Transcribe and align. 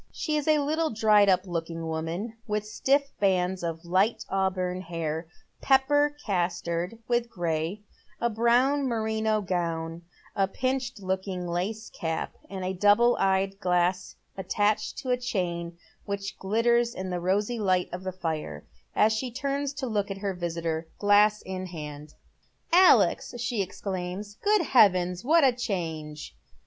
She 0.11 0.35
is 0.35 0.47
a 0.47 0.57
Uttle 0.57 0.95
dried 0.97 1.29
up 1.29 1.45
looking 1.45 1.85
woman, 1.85 2.33
with 2.47 2.63
stifE 2.65 3.09
bands 3.19 3.61
of 3.61 3.85
light 3.85 4.25
auburn 4.31 4.81
hair, 4.81 5.27
pepper 5.61 6.15
castored 6.25 6.97
with 7.07 7.29
gray; 7.29 7.81
a 8.19 8.27
brown 8.27 8.87
merino 8.87 9.41
gown, 9.41 10.01
a 10.35 10.47
pinched 10.47 11.01
looking 11.01 11.47
lace 11.47 11.91
cap, 11.91 12.33
and 12.49 12.65
a 12.65 12.73
double 12.73 13.15
eye 13.17 13.45
glass 13.59 14.15
attached 14.35 14.97
to 14.97 15.11
a 15.11 15.17
chain 15.17 15.77
which 16.05 16.35
glitters 16.39 16.95
in 16.95 17.11
the 17.11 17.19
rosy 17.19 17.59
light 17.59 17.87
of 17.93 18.03
the 18.03 18.11
fire, 18.11 18.65
as 18.95 19.13
she 19.13 19.29
tunuc 19.31 19.75
to 19.75 19.85
look 19.85 20.09
at 20.09 20.17
her 20.17 20.33
visitor, 20.33 20.87
glass 20.97 21.43
in 21.43 21.67
hand. 21.67 22.09
IB 22.09 22.09
Dead 22.09 22.09
Men's 22.09 22.09
Shoes." 22.09 22.69
Alex!" 22.73 23.33
she 23.39 23.61
exclaims," 23.61 24.37
Good 24.43 24.61
heavens, 24.63 25.23
what 25.23 25.43
a 25.43 25.53
change." 25.53 26.35